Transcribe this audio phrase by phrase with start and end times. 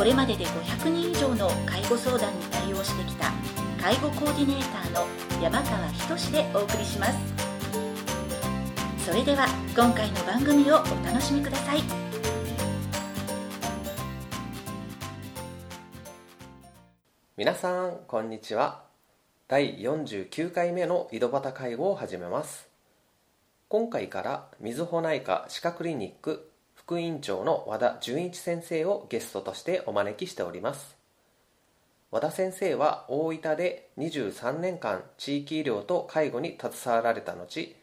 [0.00, 3.30] これまでで500人以上の介護相談に対応してきた
[3.78, 5.06] 介護コーディネーターの
[5.42, 7.18] 山川仁でお送りします。
[9.04, 11.82] それでは今回の番組をお楽しみください。
[17.36, 18.84] 皆さんこんにちは。
[19.48, 22.70] 第49回目の井戸端介護を始めます。
[23.68, 26.49] 今回からみずほ内科歯科クリニック
[26.90, 30.96] 副院長の和田純一先生をゲストとしてお招きしております。
[32.10, 37.76] 和田先生は大分で23年間地域医療と介護に携わられた後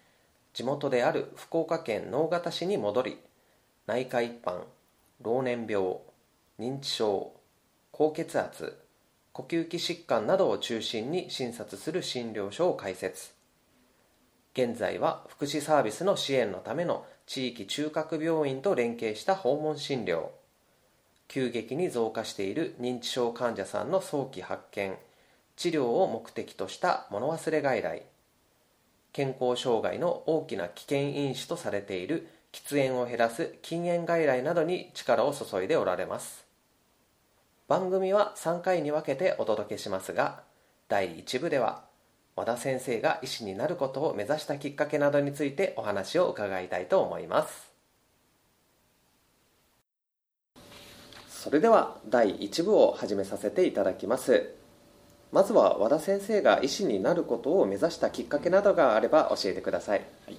[0.54, 3.18] 地元である福岡県直方市に戻り
[3.86, 4.64] 内科一般
[5.22, 6.00] 老年病
[6.60, 7.32] 認知症
[7.94, 8.78] 高血圧
[9.32, 13.32] 呼吸器疾患などを中心に診察する診療所を開設。
[14.52, 20.30] 現在は福祉サービスの支援のための地域中核病院と連携した訪問診療。
[21.28, 24.98] 急激に増加している認知症患者さんの早期発見。
[25.58, 28.04] 治療を目的とした物忘れ外来。
[29.12, 36.46] 健康障害の大きな危険因子とされている喫煙を減らす禁煙外来などに力を注いでおられます。
[37.68, 40.44] 番組は3回に分けてお届けしますが
[40.88, 41.87] 第1部では
[42.38, 47.72] 和田先生が医師になることを目指したきっかけなどについてお話を伺いたいと思います。
[51.28, 54.54] それでは第1部を始めさせていただきます。
[55.32, 60.02] まずは和田先生が医師になることを目指したきっかけなどがあれば教えてください。
[60.28, 60.38] はい、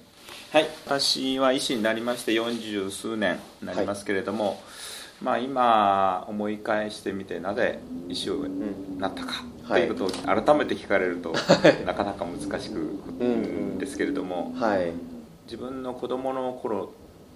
[0.53, 4.57] はい、私は医師になりまして40数年になりますけれども、はい。
[5.21, 8.47] まあ、今思い返してみてなぜ医師を
[8.97, 11.31] なったかということを改めて聞かれると、
[11.85, 14.91] なかなか難しくんですけれども、はい、
[15.45, 16.91] 自分の子供の頃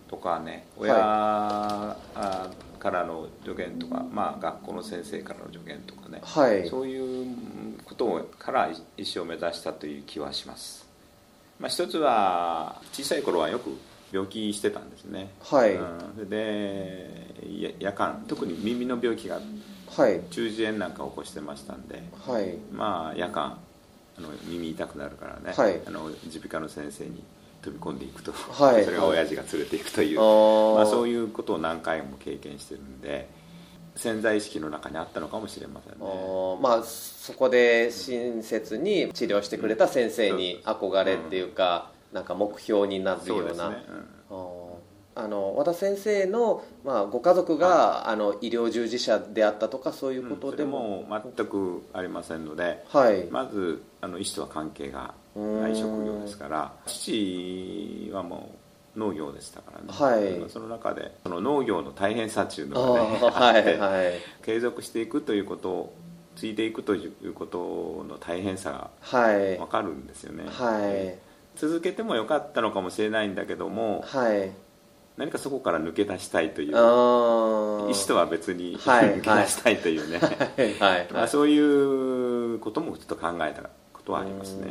[0.10, 7.36] とかね親からの助言とか、まあ、学校の先生からの助言とかね、はい、そういう
[7.86, 10.88] ことから医師を目指したという気はします、
[11.60, 13.78] まあ、一つは小さい頃はよく
[14.12, 15.32] 病気してたんですね。
[15.42, 15.82] はい、う
[16.24, 19.40] ん、で夜間特に耳の病気が
[19.96, 20.22] はい。
[20.32, 23.58] 中耳炎なんかを起こしてましたんで、はい、まあ夜間
[24.18, 25.54] あの耳痛くなるからね、
[26.24, 27.24] 耳鼻科の先生に
[27.64, 33.28] 飛び込んでいくと、はい、 それが親父が連れていくという、はい、まあ、そういうことを何回も経験してるんで
[33.96, 36.58] 潜在意識の中にあったのかもしれませんね。
[36.62, 43.86] まあそこで親切に治療してくれた先生に憧れっていうか、うん、なんか目標になるような、ね。
[44.32, 44.38] うん、
[45.16, 58.52] あの和田先生の、まあ、ご家族が、あの医療従事者であったとかそういうことでも、うん、全くありませんので、はい、まずあの医師とは関係がない職業ですから父はも
[58.96, 64.14] う農業でしたからね、はい、その中でその農業の大変さっていうのがねあって、はい、
[64.44, 65.94] 継続していくということを
[66.36, 71.18] 継いでいくということの大変さが分かるんですよね、はい、
[71.56, 74.52] 続けてもよかったのかもしれないんだけども、はい、
[75.18, 76.72] 何かそこから抜け出したいという。
[76.72, 80.20] 意思とは別に、はい、抜け出したいというね、
[80.80, 84.68] はいまあ、そういうこともちょっと考えたことはありますね。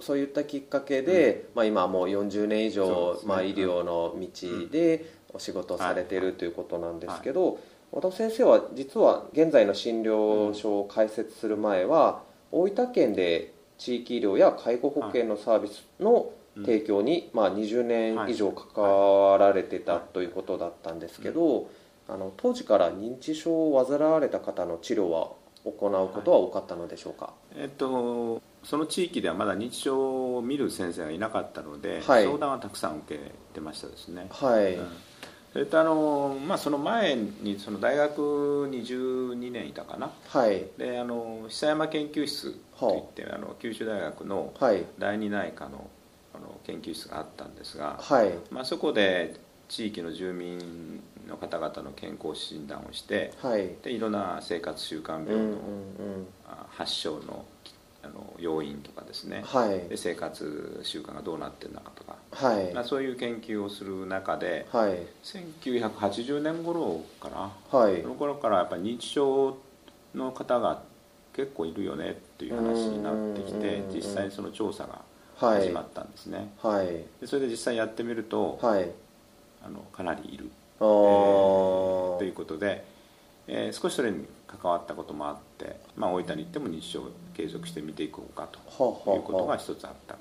[0.00, 7.58] そういったきっかけで、うん、まあ、今もう40年以上、ね、まあ、医療の道でお仕事されているということなんですけど、
[7.90, 12.22] 和田先生は実は現在の診療所を開設する前は、
[12.52, 16.30] 大分県で地域医療や介護保険のサービスの
[16.64, 21.70] 提供に、まあ、20年以上関わられてたということだったんですけど、
[22.08, 25.30] あの当時から認知症を患われた方の治療は
[25.64, 33.20] 行うことは多かったのでしょうか、えっと、その地域ではまだ認知症を見る先生がいなかったので、はい、相談はたくさん受け
[33.52, 34.26] てましたですね。
[34.30, 34.86] はい、うん。
[35.52, 44.52] それとあの、まあ、その前にその大学に12年いたかな、はい、であの久山研究室といって、はあ、あの九州大学の
[44.98, 45.88] 第二内科の
[46.38, 49.34] あの研究室があったんですが、はい、まあ、そこで
[49.68, 55.58] 地域の住民の方々の健康診断をして、はい、でいろんな生活習慣病の
[56.70, 57.44] 発症の
[58.00, 62.72] あの要因とかですね、はい、で生活習慣がどうなってるのかとか、はい。
[62.72, 69.58] まあ、そういう研究をする中で、はい、1980年頃かな、はい、その頃からやっぱり認知症
[70.14, 70.82] の方が
[71.34, 75.02] 結構いるよねっていう話になってきて実際にその調査が
[75.38, 76.86] 始まったんですね、はい、
[77.20, 78.90] でそれで実際やってみると、はい、
[79.64, 80.50] あのかなりいる、
[80.80, 82.84] えー、ということで、
[83.46, 90.16] えー、少しそれに関わったこともあって、まあ、大分に行っても認知症を継続して見ていこうかということが一つあった、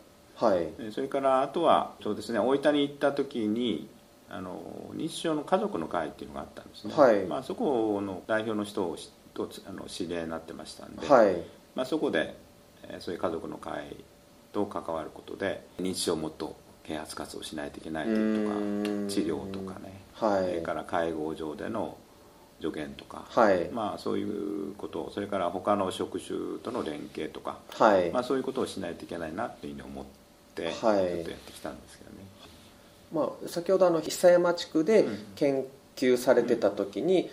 [0.46, 3.90] はい、それからあとはそうですね大分に行った時に
[4.30, 8.98] あの認知症の家族の会っていうのがあったんですね、はい、まあ、そこの代表の人を
[9.34, 11.36] とあの知り合いになってましたんで、はい、
[11.76, 12.36] まあ、そこで、
[12.84, 13.96] えー、そういう家族の会
[14.58, 21.96] と関わることで認知症をもっと啓発活動しないといけないというとか治療とかね、はい、それから介護上での
[22.60, 30.06] 助言とか、はい、まあ、そういうことそれから他の職種との連携とか、はい、まあ、そういうことをしないといけないなっていうふうに思っ
[30.56, 32.18] て、ずっとやってきたんですけどね、
[33.14, 35.06] まあ、先ほどあの久山地区で
[35.36, 35.66] 研
[35.96, 37.30] 究されてた時に、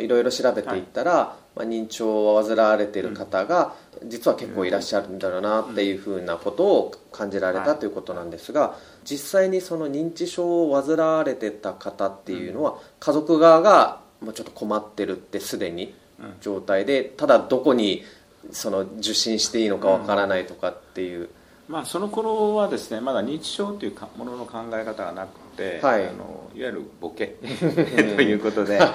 [0.00, 15.94] いろいろ調べていったら、はい、まあ、認知症を患われている方が実は結構いらっしゃるんだろうなっていうふうなことを感じられたということなんですが実際にその認知症を患われてた方っていうのは家族側がもうちょっと困ってるってすでに
[16.40, 18.02] 状態でただどこに
[18.50, 21.30] その受診していいのかわからないとかっていう。
[21.68, 27.36] まあ、その頃はですねまだ認知症というものの考え方がなくて、はい、あのいわゆるボケ
[28.16, 28.90] ということで、はい、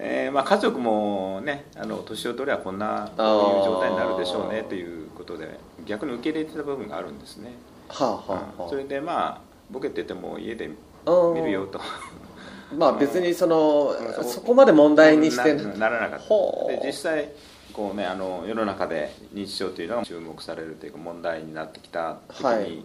[0.00, 7.52] えー、まあ、家族もねあの年を取ればこんなこういう状態になるでしょうねということで逆に受け入れてた部分があるんですね、
[7.88, 8.32] はあはあ、
[8.62, 9.40] はあ、それでまあ
[9.70, 10.68] ボケてても家で
[11.06, 11.80] 見るよと。
[12.76, 16.72] まあ別にそのそこまで問題にしてならなかった。
[16.72, 17.28] で実際
[17.70, 22.84] こうねあの世の中で認知症というのが注目されるというか問題になってきた時に、はい、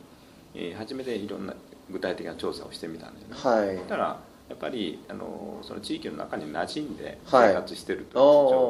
[0.55, 1.53] えー、初めていろんな
[1.89, 8.23] 具体的な調査をしてみたんですね、はい、たらやっぱりあのその地域の中に馴染んで生活してるという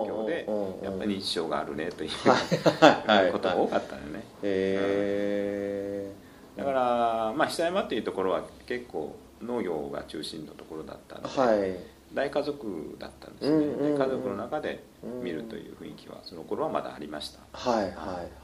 [0.10, 6.12] 状況で、はい、やっぱり認知症があるねという、はい、ことが多かったのね、へえ、
[6.58, 11.76] うん、だからまあ久山っていうところは結構農業が中心のところだったんで、はい、
[12.16, 14.84] 大家族だったんですね、うんうんうん、家族の中で
[15.22, 17.40] 見るという雰囲気はその頃はまだありました。
[17.52, 17.92] はいはい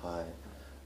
[0.05, 0.25] はい。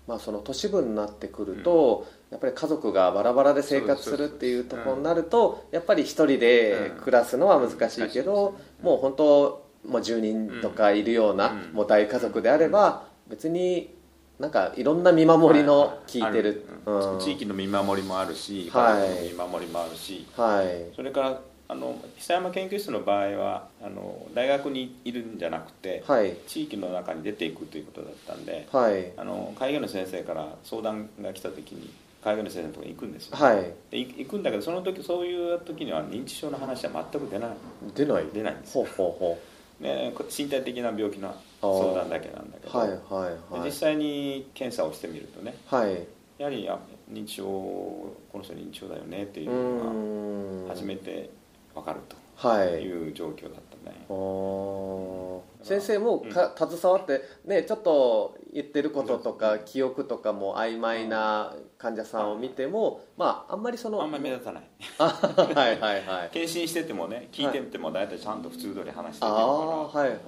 [0.07, 13.95] まあその都市部になってくると、うん、やっぱり家族がバラバラで生活するっていうところになると、やっぱり一人で暮らすのは難しいけど、もう本当もう10人とかいるような、もう大家族であれば別に
[14.39, 31.91] なんかいろんな見守りの聞いてる、うん、地域の見守りもあるし、はい、見守りもあるし、はい、それからあの久山研究室の場合はあの大学にいるんじゃなくて、はい、地域の中に出ていくということだったんで、はい、あの介護の先生から相談が来た時に
[32.23, 37.49] 介護の先生のところに行くんですよ、はい、で行くんだけどその時そういう時には認知症の話は全く出ない。
[37.95, 38.25] 出ない。
[38.33, 39.39] 出ないんですほうほうほ
[39.81, 39.83] う。
[39.83, 46.07] ね、身体的な病気の相談だけなんだけど、はいはいはい、実際に検査をしてみるとね、はい、
[46.37, 46.69] やはり
[47.11, 51.29] 認知症この人認知症だよねっていうのが初めて
[51.75, 52.15] 分かると。
[52.17, 53.09] い。
[53.09, 64.63] う状況だったね、はい、先生もか、携わってねちょっと言ってることとか記憶とかも曖昧な患者さんを見てもまああんまりそのあんまり目立たない。
[64.97, 66.29] はいはいはい。
[66.31, 69.45] 検診しててもね聞いてても大体ちゃんと普通通り話してるから。
[69.45, 70.19] あはいはい。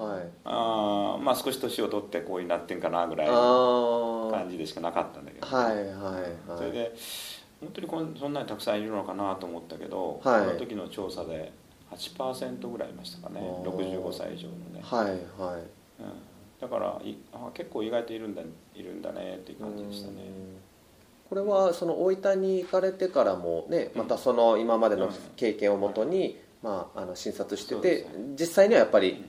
[0.44, 6.58] あまあ少し年を取ってこういうなってんかなぐらいの感じでしかなかったんだけど、はいはいはい。
[6.58, 6.94] それで
[7.60, 11.52] 本当にこんそんなにたくさんいるのかなと思ったけど、はい、その時の調査で
[11.90, 13.40] 8%ぐらいいましたかね。
[13.64, 14.80] 65歳以上のね。
[14.82, 15.04] はい
[15.40, 16.12] はい、うん、
[16.60, 18.42] だからいあ結構意外といるんだ
[18.74, 20.16] いるんだねっていう感じでしたね。
[21.28, 28.06] これはその大分に行かれてからもねまたその今までの経験をもとに、まあ、あの診察してて、
[28.38, 29.24] 実際にはやっぱり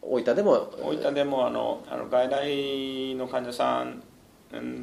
[0.00, 4.02] 大分でも大分でもあのあの外来の患者さん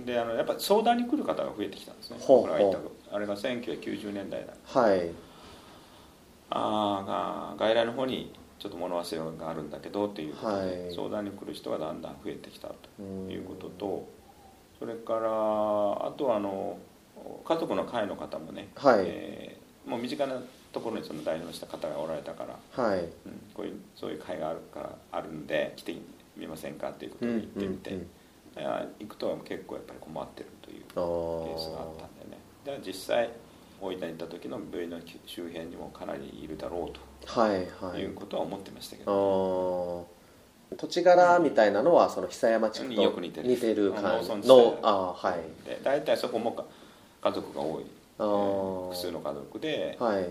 [0.06, 2.18] であのやっぱ相談に来る方が増えてきたんですね。
[2.20, 2.92] ほうほう。
[3.12, 5.12] あれが1990年代だはい。
[6.50, 14.10] あが外来の方にちょっと物忘れがあるんだけどっていうことで、はい、相談に来る人がだんだん増えてきたということと
[14.80, 15.20] それから
[16.08, 16.78] あとはあの
[17.46, 19.04] 家族の会の方もね、はい。
[19.06, 22.46] えー、もう身近なところにその代表した方がおられたか
[22.78, 23.00] ら、はい。
[23.00, 23.08] うん、
[23.54, 25.96] こういうそういう会があるからあるんで来て
[26.38, 28.10] みませんかっていうことで言ってみて、うんうんうん
[28.56, 32.40] 行くと結構やっぱり困ってるというケースがあったんでね。
[32.66, 33.30] で実際
[33.82, 40.08] 大分に行った時の病院の周辺にもかなりいるだろうと、はいはい、いうことは思ってましたけど、
[40.72, 43.48] ね、土地柄みたいなのはその久山地区とよく似てる。
[43.48, 46.66] 似てる感じのあ、はい、で大体そこも
[47.22, 47.86] 家族が多い、
[48.20, 50.28] えー、複数の家族で、はい、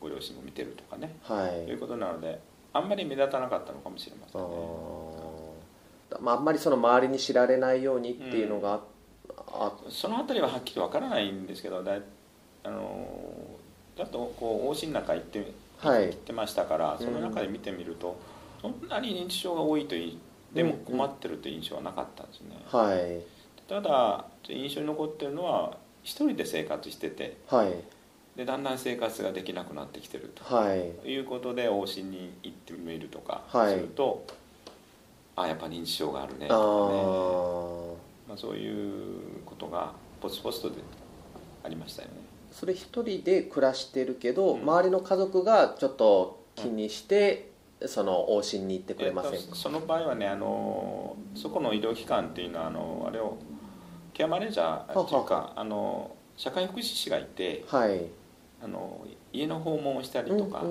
[0.00, 2.40] ご両親も見てるとかね、はい、いうことなので
[2.72, 4.48] あんまり目立たなかったのかもしれませんね
[6.20, 8.80] まあ、あんまりその周りに知られないようにっていうのが、うん、
[9.54, 11.96] あその辺りははっきりわからないんですけどだ
[12.64, 13.22] あの
[13.96, 15.52] だとこう往診中行って
[15.82, 18.16] はい、行ってましたからその中で見てみると、
[18.60, 20.16] そんなに認知症が多いとい
[20.54, 23.20] でも困ってるという印象はなかったんですね、はい、
[23.68, 27.72] ただ印象に残ってるのは一人で生活してて、はい、
[28.36, 34.24] でだんだん生活ができなくなってきてると、はい、いうことで往診に行ってみるとかすると、
[35.36, 38.02] あやっぱ認知症があるねとかね。
[38.28, 40.76] まあ、そういうことがポツポツとで
[41.64, 42.14] ありましたよね。
[42.50, 53.38] それ一人で暮らしてるけど、うん、周りの家族がちょっと気にして、うん、その往診に行ってくれませんか、えー、その場合はねあのそこの医療機関っていうのはあのあれを
[54.12, 58.02] ケアマネージャーっていうかあの社会福祉士がいて、はい、
[58.62, 60.62] あの家の訪問をしたりとか、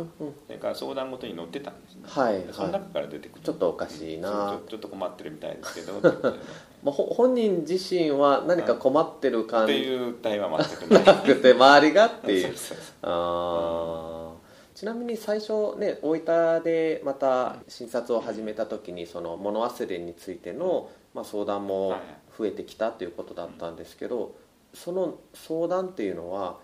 [0.47, 3.41] それから相談ごとに載ってたんですね、はい、その中から出てくる。
[3.43, 4.59] ちょっとおかしいな。
[4.67, 5.93] ちょっと困ってるみたいですけど。
[6.83, 12.55] まあ、本人自身は何か困ってる感じ、っていう対話は全くなくて周りがっていう
[13.03, 14.33] あ
[14.73, 21.95] ちなみに最初ね大分でまた診察を始めた時にその物忘れについての、まあ、相談も
[22.35, 24.33] 増えてきたということだったんですけど
[24.73, 26.57] その相談っていうのは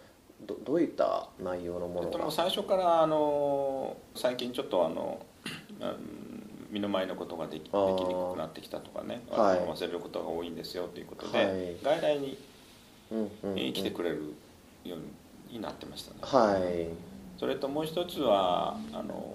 [0.46, 2.32] どどういった内容のものが？
[2.32, 5.26] 最初からあの最近ちょっとあの
[6.70, 12.38] 身の回りのことができできにくくなってきたとかね、はい、忘れることが多いんですよということで、はい、外来に、
[13.12, 14.34] うんうん、来てくれる
[14.84, 16.88] ようになってましたね、はい、
[17.40, 19.34] それともう一つはあの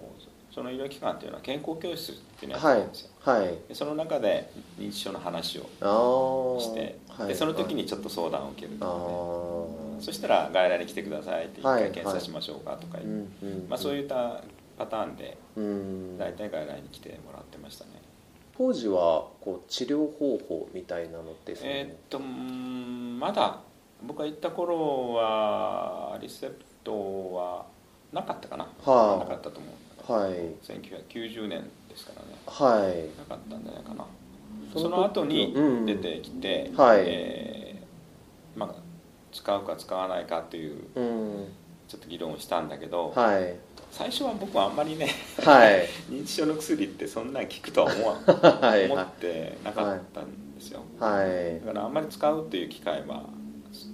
[0.54, 14.42] その医療機関っていうのは健康教室っていうのをやってるんですよ、はい、でその中で認知症の話をして、でその時にちょっと相談を受けるとかね、そしたら外来に来てくださいって一回検査しましょうかとか言って、まあ、そういった
[14.76, 15.38] パターンで
[16.18, 17.90] 大体外来に来てもらってましたね。
[18.56, 23.60] 当時はこう治療方法みたいなのってえー、っとまだ
[24.02, 27.66] 僕が行った頃はリセプトは
[28.12, 29.68] なかったかな、はあ、なかったと思
[30.08, 30.32] う、はい、
[30.62, 34.04] 1990年ですからね、はい、なかったんじゃないかな。
[34.74, 35.54] その後に
[35.86, 37.02] 出てきて、うん、はい。
[37.04, 38.74] えー、まあ、
[39.32, 41.48] 使うか使わないかっていう、うん、
[41.88, 43.56] ちょっと議論をしたんだけど、はい、
[43.90, 45.08] 最初は僕はあんまりね、
[45.44, 48.14] はい、 認知症の薬ってそんなに効くとは思わ
[48.60, 53.24] はい、思ってなかったんですよ、はい、だからあんまり使うっていう機会は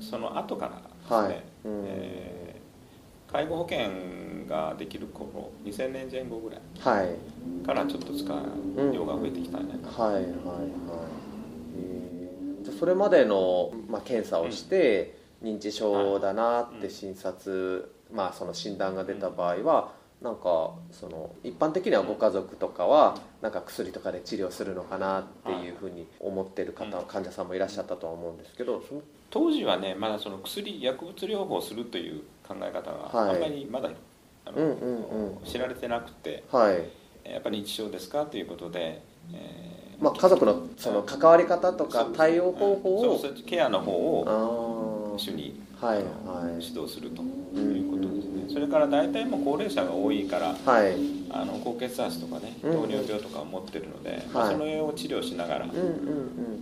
[0.00, 1.42] その後からですね、はい。
[1.64, 3.88] えー、介護保険
[4.48, 6.60] ができる頃2000年前後ぐらい
[7.64, 10.32] からちょっと使う量が増えてきたんじゃないかな、はいはいはい。
[12.64, 28.82] じゃそれまでの、まあ、検査をして、認知症だなって診察、まあ、その診断が出た場合はなんかその一般的にはご家族とかはなんか薬とかで治療するのかなっていうふうに思ってる方患者さんもいらっしゃったとは思うんですけど
[29.30, 33.90] 当時はねまだその薬薬物療法するという考え方があんまりまだ、
[34.44, 39.02] あの、知られてなくて、はい、やっぱり認知症ですかということで、
[39.32, 44.87] えーまあ、家族のその関わり方とか対応方法を、ケアの方を
[45.18, 45.98] 一緒にはい、
[46.64, 50.96] 指導するということですね、それから大体も高齢者が多いから、はい、
[51.30, 55.66] あの高血圧とかね糖尿病とかを持ってるので、まあ、その辺を治療しながら、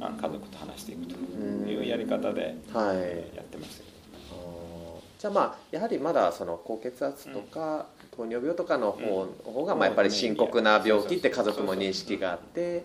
[0.01, 3.91] あ家族と話していくというやり方で、はい、やってましたけ
[4.35, 12.85] ど、じゃあまあやはりまだその高血圧とか、糖尿病とかの方,、方がまあやっぱり深刻な病気って家族も認識があって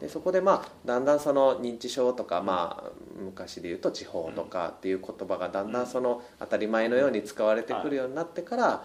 [0.00, 8.84] でそこでまあだんだんその認知症とかまあ昔で言うと地方とかっていう言葉がだんだんその当たり前のように使われてくるようになってから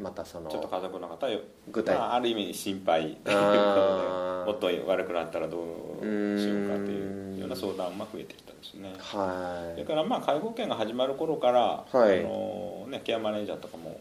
[0.00, 1.26] またそのちょっと家族の方
[1.72, 3.16] 具体、まあ、ある意味心配。
[3.24, 6.04] というもっと悪くなったらどう
[6.38, 8.94] しようかというような相談も増えてきたんですね。
[8.98, 9.72] はい。
[9.74, 14.00] それからまあ介護保険が始まる頃から、はい、あのね、ケアマネージャーとかも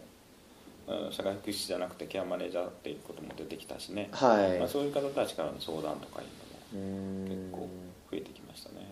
[1.12, 4.60] 社会福祉士じゃなくてケアマネージャーっていうことも出てきたしね、はい。
[4.60, 6.26] まあ、そういう方たちからの相談とかい
[6.74, 7.70] うのも結構
[8.12, 8.88] 増えてきましたね。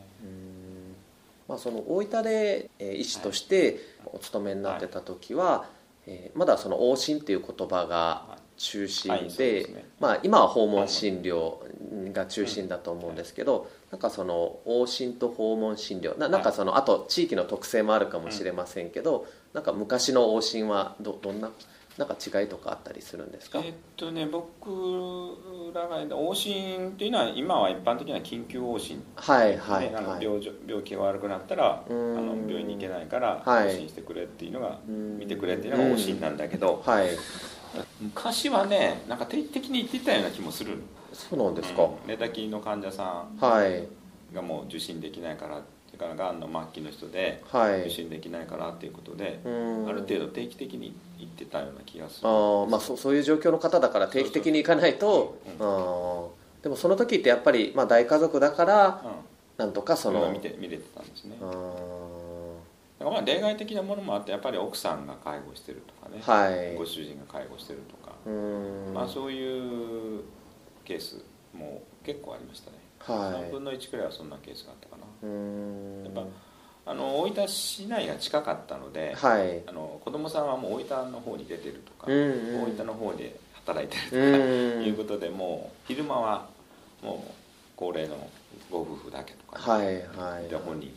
[1.47, 5.65] まあ、その大分で医師としてお勤めになってた時は、は
[6.07, 11.57] い、えー、まだその往診っていう言葉が中心でまあ、今は訪問診療
[12.13, 21.51] が中心だと思うんですけど、うん、なんかその往診と訪問診療ななんかそのあと地域の特性もあるかもしれませんけど、うん、なんか昔の往診はどどんな？
[21.97, 23.59] なんか違いとかあったりするんですか？
[23.63, 24.69] えっとね僕
[25.73, 29.01] らが往診っていうのは今は一般的には緊急往診。
[29.15, 37.07] はいはい、あの病病気が悪くなったらあの病院に行けないから往診してくれっていうのが見てくれっていうのが往診なんだけど、はい、
[38.01, 40.77] 昔はねなんか定期的に行ってたような気もする。
[41.13, 43.39] そうなんですか、うん、寝たきりの患者さん
[44.33, 45.61] がもう受診できないから
[45.95, 47.41] それからがんの末期の人で
[47.85, 49.33] 受診できないからっていうことで、はい、
[49.89, 52.27] ある程度定期的に行ってたような気がする。
[52.27, 55.39] あ、まあ、そそういう状況の方だから定期的に行かないと
[56.61, 59.07] でもその時ってやっぱり、まあ、大家族だから、う
[59.63, 61.37] ん、なんとかその見て見れてたんですね。
[61.39, 68.13] だからまあ例外的なものもあってやっぱり奥さんが介護してるとかね、はい、ご主人が介護してるとか。
[68.93, 70.23] まあ、そういう
[70.83, 71.23] ケース
[71.53, 75.05] も結構ありましたね、はい、3分の1くらいはそんなケースがあったかな。
[76.03, 76.23] やっぱ
[76.87, 86.47] あの大分市内が近かったので、はい、あの子供さんはもう大分の方に出てるとか、大分の方で働いてるとかいうことでもう昼間は
[87.01, 87.31] もう
[87.75, 88.15] 高齢の
[88.69, 90.91] ご夫婦だけとか、ね、はいはい、で本人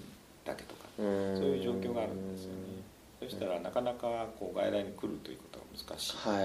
[0.44, 2.58] だけとかそういう状況があるんですよね。
[3.20, 6.44] そしたらなかなかこう外来に来るということが難しい、は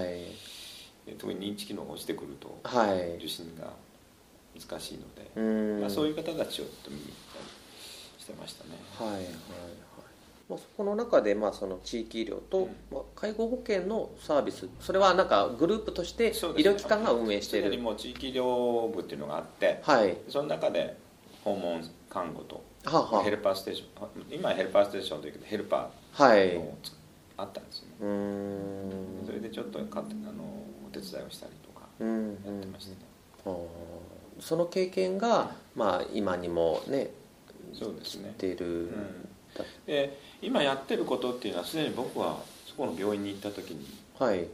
[1.12, 1.14] い。
[1.18, 3.70] 特に認知機能が落ちてくると、はい、受診が
[4.58, 7.44] 難しいので、まあ、そういう方たちを見に行ったり
[8.18, 8.70] してましたね。
[8.98, 9.34] はいはいはい。
[10.48, 20.98] まあ、そこの中でまあその地域医療と、まあ、介護保険のサービスそれはなんかグループとして医療機関が運営している、ね、も地域医療部っていうのがあって、はい、その中で
[21.44, 22.62] 訪問看護と
[23.24, 26.76] ヘルパーステーション今はヘルパーステーションというけどヘルパーの
[27.38, 27.94] あったんですよね、
[29.26, 30.44] それでちょっとかあの
[30.92, 32.96] 手伝いをしたりとかやってましたね、
[34.40, 37.10] その経験が、まあ、今にもね
[37.72, 38.34] そうですね。
[38.36, 39.26] てる、うん、
[39.86, 43.86] で今やってることっていうのはすでに僕はそこの病院に行った時に、
[44.18, 44.46] はい、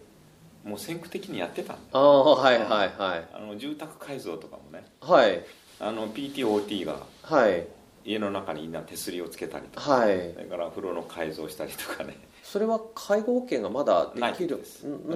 [0.64, 2.84] もう先駆的にやってたんでああはいはいは
[3.16, 3.28] い。
[3.32, 4.84] あの住宅改造とかもね。
[5.00, 5.44] はい。
[5.78, 7.66] あの PTOT がはい。
[8.02, 12.16] 家の中にみんな手すりをつけたりとか、はい、それから風呂の改造したりとかね。
[12.42, 14.64] それは介護保険がまだできる？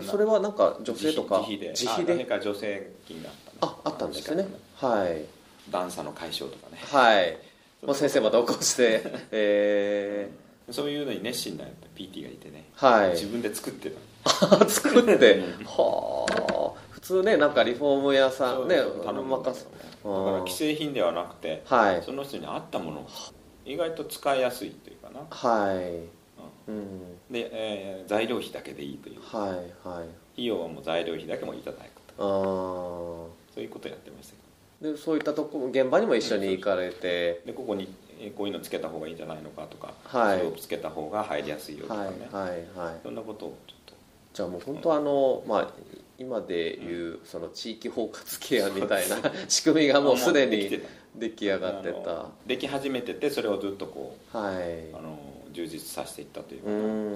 [0.02, 1.68] それはなんか女性とか自費で。
[1.70, 2.26] 自費で？
[2.26, 4.46] 女性金があああったんですね。
[4.76, 5.24] はい。
[5.70, 6.78] 段差の解消とかね。
[6.90, 7.36] はい。
[7.84, 11.64] もう先生また起こして えー、そういうのに熱心な
[11.94, 13.90] PT がいてね、はい、自分で作って
[14.24, 14.64] た。
[14.68, 15.42] 作って。
[15.66, 16.84] はあ。
[16.90, 19.68] 普通ねなんかリフォーム屋さんね頼む任す
[20.02, 23.06] だから既製品ではなくて、はい、その人に合ったもの
[23.66, 25.20] 意外と使いやすいっていうかな。
[25.30, 26.24] はい。
[26.66, 29.20] うん、で、えー、材料費だけでいいという。
[29.20, 30.08] はいはい。
[30.32, 31.82] 費用はもう材料費だけもいただく
[32.16, 33.30] と。
[33.38, 34.38] あそういうことやってましたけ
[34.88, 34.92] ど。
[34.92, 37.86] でそういったとこ現場にも一緒に行かれて、でここに
[38.36, 43.94] こういうのつけた方がいいんじゃないのかとか、はい、それをつけた方が入りやすいよとかね、はいはいはい、そんなことをちょっと。
[44.34, 45.68] じゃあもう本当あの、まあ
[46.18, 49.16] 今でいうその地域包括ケアみたいな
[49.48, 50.80] 仕組みがもうすでに
[51.16, 52.26] 出来上がってた。
[52.46, 55.18] でき始めててそれをずっとこう、はい、あの
[55.52, 56.66] 充実させていったというか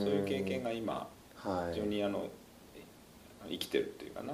[0.04, 1.08] そういう経験が今、
[1.72, 2.26] 非常にあの
[3.48, 4.32] 生きてるっていうかな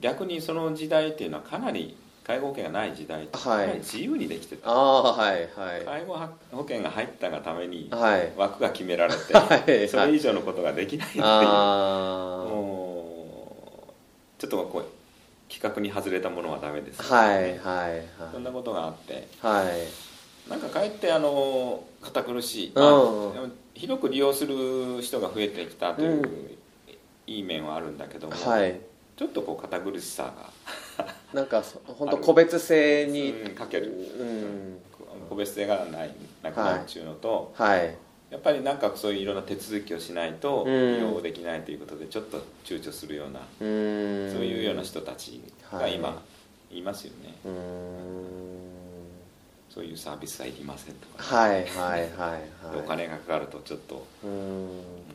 [0.00, 3.26] 逆にその時代っていうのはかなり介護保険がない時代。
[3.26, 6.16] かなり自由にできてた、はいはい、介護
[6.52, 7.90] 保険が入ったがために
[8.36, 12.44] 枠が決められて、はい、それ以上のことができないっていう、も
[13.88, 13.92] う
[14.40, 14.84] ちょっとこう
[15.52, 19.68] 企画に外れたものはダメです、ね、はいはいはい、そんなことがあって、はい、
[20.48, 22.84] なんかかえってあの堅苦しい、まあ、
[23.74, 26.56] 広く利用する人が増えてきたという、
[27.26, 28.78] いい面はあるんだけども、はい、
[29.20, 30.32] ちょっとこう堅苦しさ
[30.96, 31.04] が
[31.34, 34.78] なんか本当個別性にかける、うん、
[35.28, 37.94] 個別性がないなくなるっていうのと、はい、
[38.30, 46.22] やっぱりなんかそういういろんな手続きをしないと利用できないということでちょっと躊躇するような、そういうような人たちが今
[46.70, 47.34] いますよね。
[49.68, 52.38] そういうサービスはいりませんとか、ね、はいはいはい、は
[52.74, 54.04] い、お金がかかるとちょっと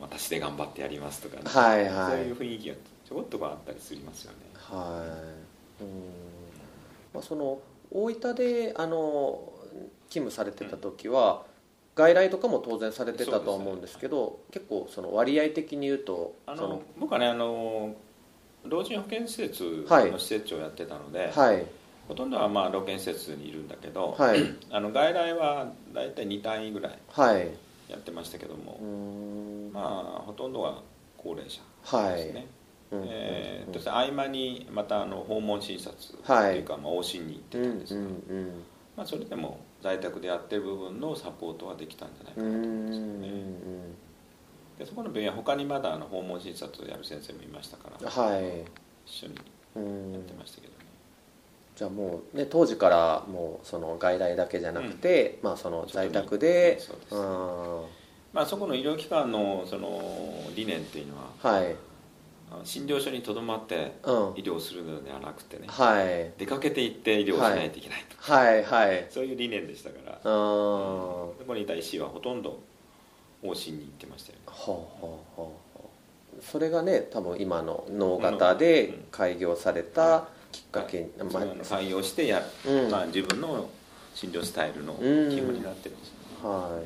[0.00, 2.74] 私で頑張ってやりますとかね、はいはい、そういう雰囲気が
[3.06, 4.38] ちょこっとあったりすりますよね。
[4.54, 5.06] は
[5.80, 5.82] い。
[5.82, 5.90] うん、
[7.14, 7.60] まあ、その
[7.92, 9.52] 大分であの
[10.08, 11.44] 勤務されてた時は、
[11.96, 17.94] うん、外来とかも当然されてたと思うんですけど、ね、結構その割合的に言うとあの僕はねあの
[18.64, 21.66] 老人保健施設の施設長をやってたので、はい、はい
[22.08, 24.40] ほとんどはまあ老健施設にいるんだけど、はい、
[24.70, 26.98] あの外来は大体2単位ぐらい
[27.88, 29.80] やってましたけども、はい、ま
[30.18, 30.82] あほとんどは
[31.16, 31.60] 高齢者
[32.14, 32.46] ですね、はい
[32.92, 38.00] えー、そして合間にまたあの訪問診察っていうか、まあ、往診に行ってたんですが、
[38.96, 43.46] まあ、それでも在宅でやってる部分のサポートはできたんじゃないかなと思うんですよね
[44.78, 48.62] でそこの病院は他にまだあの訪問診察をやる先生もいましたから、はい、
[49.06, 49.34] 一緒に
[50.12, 50.76] やってましたけど
[51.76, 57.20] じゃあもうね当時からもうその外来だけじゃなくて、うん、まあその在宅でそうです、ね、
[58.32, 60.00] まあそこの医療機関のその
[60.54, 61.76] 理念っていうのは、はい、
[62.64, 63.92] 診療所にとどまって
[64.36, 72.60] 医療するのではなくてね、はい、出かけていって医療しないといけないと、はいはい、そういう理念でしたから、そこにいた医師はほとんど
[73.42, 74.42] 往診に行ってましたよね。
[74.46, 75.66] ほうほうほう
[76.42, 83.68] それがね多分今の脳型で開業されたきっかけに、まあ、開業してや、うん、まあ、自分の
[84.14, 85.00] 診療スタイルの基
[85.40, 86.08] 本になってるんです
[86.42, 86.80] よね、は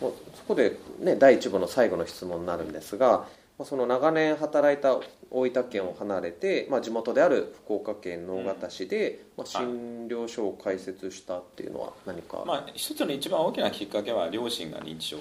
[0.00, 0.02] い。
[0.02, 3.26] もうそこで、ね、第1部の最後の質問になるんですが
[3.64, 4.98] その長年働いた
[5.30, 15.16] 大分県を離れて、まあ、地元である福岡県直方市で、まあ、診療所を開設したっていうのは何か、まあ、一つの一番大きなきっかけは両親が認知症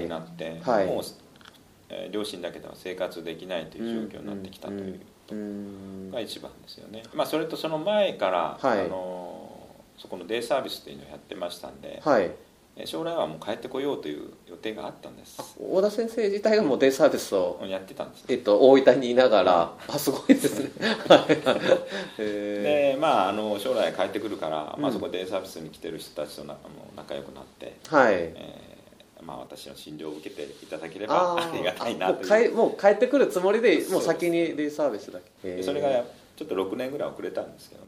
[0.00, 1.02] になって、はい、もう、
[1.88, 12.30] えー、両親だけでは生活できないという状況になってきたということが一番ですよね、まあ、それとその前から、はい、あのそこのデイサービスっていうのをやってましたんで、はい
[12.86, 15.40] 将来はもう帰ってこようという予定があったんです。
[15.58, 20.70] 大田先生自体がもうデイサービスをやってたんです、えっと、大分にいながら、うん、あすごいですね。
[22.18, 26.60] でまああの将来帰ってくるから、まあ、そこデイサービスに来てる人たちとなも
[26.92, 28.14] う仲良くなって、はい。
[28.14, 28.78] えー
[29.20, 32.54] まあ、私の診療を受けていただければありがたいなという。
[32.54, 35.62] もう帰ってくるつもりでもう先にデイサービスだけ。
[35.62, 36.04] それが
[36.38, 37.87] ちょっと6年ぐらい遅れたんですけどね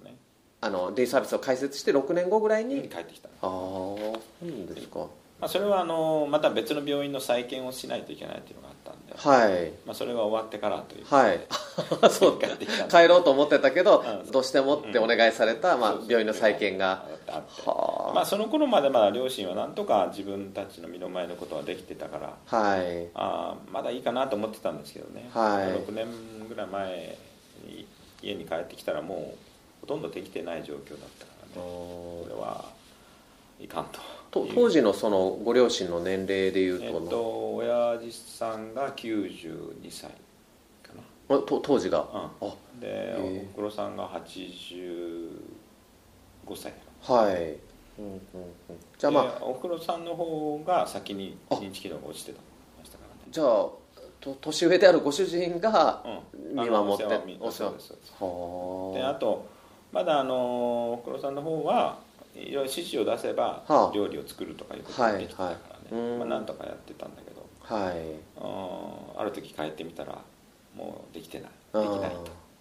[0.62, 3.28] あのデイサービスを開設して6年後ぐらいに帰ってきた。
[3.28, 5.06] ああそうですか。
[5.40, 9.72] まあ、それはあのまた別の病院の再建をしないといけないというのがあったんで、はい。
[9.86, 11.40] まあ、それが終わってからというはい。
[12.10, 17.06] そ う帰ってきた帰ろうと思ってたけど、うん、どうしてもってお願いされた、まあ、病院の再建が。
[17.26, 17.62] あって、
[18.14, 26.06] まあ、その頃までまだ両親はなんとか自分たちの身の前のことはできてたから、はい、あまだいいかなと思ってたんですけどね、はい、6年
[26.48, 27.18] ぐらい前
[27.64, 27.86] に
[28.20, 29.49] 家に帰ってきたらもう
[29.80, 31.54] ほとんどできてない状況だったからね。
[31.54, 32.64] これは
[33.60, 34.00] いかんと。
[34.30, 40.10] と当時のそのご両親の年齢でいうと、えっと、親父さんが92歳
[40.82, 40.92] か
[41.28, 41.38] な。
[41.38, 45.28] と当時が、うん、でおふくろさんが85
[46.54, 46.72] 歳。
[47.02, 47.56] はい、
[47.98, 48.12] うんうん
[48.68, 49.44] うん、じゃあまあ。
[49.44, 52.40] おふくろさんの方が先に認知機能が落ちてた
[52.78, 53.20] ましたからね。
[53.30, 53.46] じゃあ
[54.20, 57.96] と年上であるご主人が見守って、うん、お世話ですで
[59.02, 59.46] あと
[59.92, 61.98] まだあのおふくろさんの方は
[62.34, 65.56] いろいろ指示を出せば料理を作るとかいうことができたからね、
[65.90, 70.18] はいはい、まあ、なんとかやってたんだけど、はい、ある時帰ってみたら
[70.76, 71.50] もうできてない。
[71.72, 72.10] できない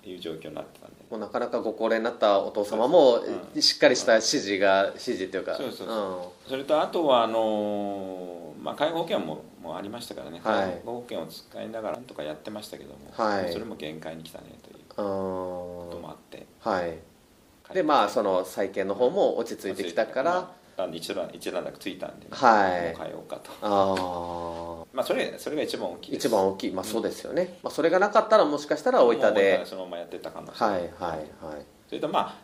[0.04, 0.96] という状況になってたんで。
[1.10, 3.20] もうなかなかご高齢になったお父様も
[3.60, 5.56] しっかりした指示が指示というか。
[5.56, 5.98] そうそうそう、
[6.46, 16.46] うん、それとあとはあの、まあ、介護保険ももありましたからね、はい、介護保険を使いながらなんとかやってましたけども、はい、それも限界に来たねということもあって。
[16.62, 16.98] はい
[17.74, 20.32] でまあその再建の方も落ち着いてきたから、
[20.78, 22.96] まあ、一段一段落ついたんで、ね、はい。
[22.98, 23.52] 変えようかと。
[23.62, 26.72] ああまあそれそれが一番大きい一番大きい。
[26.72, 29.66] まあそうですよね、うん、まあ、それがなかったらもしかしたら大分で。
[29.66, 31.66] そのままやってたかもしれないはいはいはい。
[31.88, 32.36] それとまあ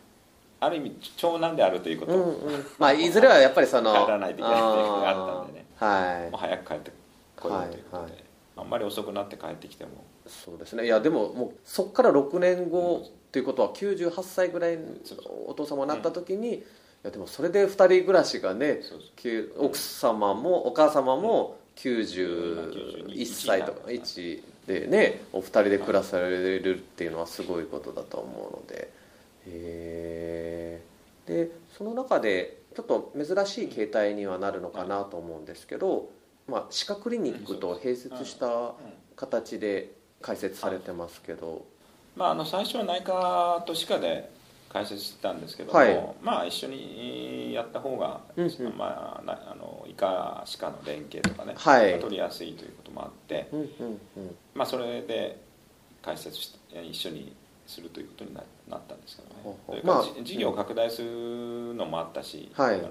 [0.66, 6.92] ある意味長男であるということ、うんうん、まあいずれはやっぱりその帰らないといけないということがあったんでね、はい、もう早く帰って
[7.36, 8.24] こようということで、はいはい、
[8.56, 10.04] あんまり遅くなって帰ってきても。
[10.26, 10.84] そうですね。
[10.86, 14.78] いやでももうそこから6年後、うんということは98歳ぐらい
[15.46, 16.62] お父様になった時に、い
[17.02, 18.80] やでもそれで2人暮らしがね
[19.58, 28.90] 奥様もお母様も91歳とか1でねお二人で暮らされるっていうのはすごいことだと思うので。
[29.48, 30.80] へ
[31.26, 36.10] でその中でちょっと珍しい形態にはなるのかなと思うんですけど、
[36.46, 38.74] まあ、歯科クリニックと併設した
[39.16, 41.64] 形で開設されてますけど。
[42.16, 44.30] まあ、あの最初は内科と歯科で
[44.72, 53.66] 解説してたんですけども、はい、まあ一緒にやった方が、うんうん、まあ、あの医科歯科の連携とかね、はい、取りやすいということもあって、うんうん
[54.16, 55.40] うん、まあ、それで
[56.02, 57.34] 解説して一緒に
[57.66, 58.44] するということになっ
[58.86, 62.90] たんですけどね、それから、まあ、事業を拡大するのもあったし、あの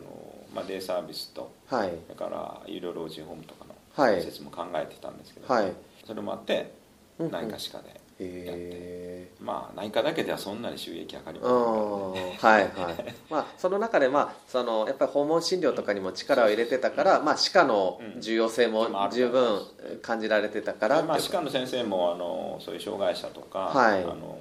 [0.54, 5.74] まあ、デイサービスと、はい、それから有料老人ホームとかの解説も考えてたんですけど、ね、
[6.06, 6.74] それもあって
[7.20, 8.05] 内科歯科で。
[8.19, 12.38] えまあ内科だけではそんなに収益上がりませんからね。
[12.39, 13.15] はいはい。
[13.30, 19.62] まあその中でまあそのやっぱり訪問診療とかにも力を入れてたから、まあ歯科の重要性も十分
[20.01, 24.39] 感じられてたから、まあ、歯科の先生もあのそういう障害者とか、はい、あの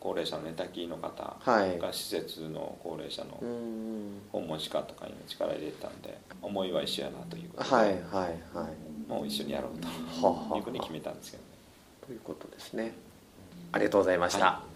[0.00, 3.42] 高齢者の寝たきの方が施設の高齢者の
[4.32, 7.96] 訪問歯科とかにも力入れてたんで思いは一緒やなということで、はいはい
[8.54, 9.86] はい、もう一緒にやろうと
[10.56, 11.49] いうふうに決めたんですけどね
[12.10, 12.92] ということですね。
[13.70, 14.68] ありがとうございました、はい、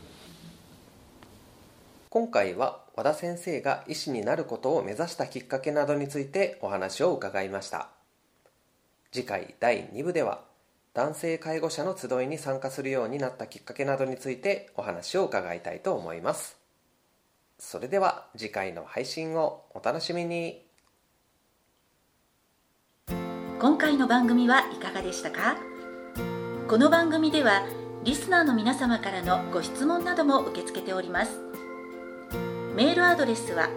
[2.09, 7.89] 今回は和田先生が医師になることを目指したきっかけなどについてお話を伺いました。
[9.11, 10.43] 次回第2部では
[10.93, 16.57] 男性介護者の集いに参加するようになったきっかけなどについてお話を伺いたいと思います。
[17.59, 20.65] それでは次回の配信をお楽しみに。
[23.59, 25.74] 今回の番組はいかがでしたか？
[26.67, 27.67] この番組では
[28.05, 31.39] リスナーの皆様からのご質問なども受け付けております
[32.75, 33.69] メールアドレスは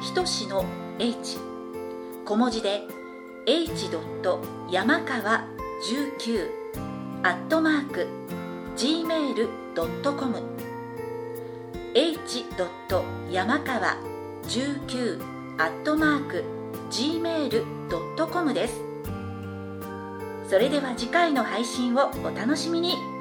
[0.00, 0.64] ひとしの
[0.98, 1.36] h
[2.24, 2.84] 小文字で
[3.44, 3.90] h.
[4.70, 5.44] 山川
[5.92, 6.48] 19
[7.22, 8.08] アットマーク
[8.76, 10.42] gmail.com
[11.94, 12.46] h.
[13.30, 13.96] 山川
[14.44, 15.22] 19
[15.58, 16.44] アットマーク
[16.90, 18.93] gmail.com です
[20.48, 23.13] それでは次回の配信をお楽しみに。